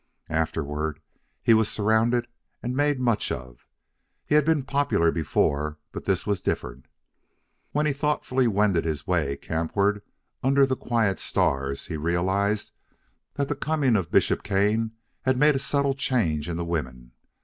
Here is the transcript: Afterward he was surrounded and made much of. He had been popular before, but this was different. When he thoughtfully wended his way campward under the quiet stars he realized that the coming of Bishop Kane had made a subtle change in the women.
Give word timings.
Afterward 0.31 0.99
he 1.43 1.53
was 1.53 1.69
surrounded 1.69 2.27
and 2.63 2.75
made 2.75 2.99
much 2.99 3.31
of. 3.31 3.67
He 4.25 4.33
had 4.33 4.45
been 4.45 4.63
popular 4.63 5.11
before, 5.11 5.77
but 5.91 6.05
this 6.05 6.25
was 6.25 6.41
different. 6.41 6.87
When 7.71 7.85
he 7.85 7.93
thoughtfully 7.93 8.47
wended 8.47 8.83
his 8.83 9.05
way 9.05 9.37
campward 9.37 10.01
under 10.41 10.65
the 10.65 10.75
quiet 10.75 11.19
stars 11.19 11.85
he 11.85 11.97
realized 11.97 12.71
that 13.35 13.47
the 13.47 13.53
coming 13.55 13.95
of 13.95 14.09
Bishop 14.09 14.41
Kane 14.41 14.93
had 15.21 15.37
made 15.37 15.53
a 15.53 15.59
subtle 15.59 15.93
change 15.93 16.49
in 16.49 16.57
the 16.57 16.65
women. 16.65 17.11